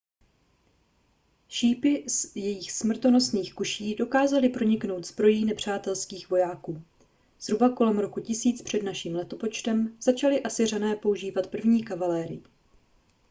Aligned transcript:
šípy 1.49 2.03
z 2.09 2.35
jejich 2.35 2.71
smrtonosných 2.71 3.53
kuší 3.53 3.95
dokázaly 3.95 4.49
proniknout 4.49 5.05
zbrojí 5.07 5.45
nepřátelských 5.45 6.29
vojáků 6.29 6.81
zhruba 7.39 7.69
kolem 7.69 7.99
roku 7.99 8.19
1000 8.19 8.61
př 8.61 8.73
n 8.75 8.87
l 9.17 9.23
začali 10.01 10.43
asyřané 10.43 10.95
používat 10.95 11.47
první 11.47 11.83
kavalérii 11.83 12.43